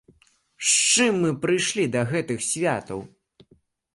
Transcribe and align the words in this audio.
З 0.67 0.69
чым 0.91 1.19
мы 1.25 1.31
прыйшлі 1.43 1.85
да 1.95 2.01
гэтых 2.13 2.39
святаў? 2.49 2.99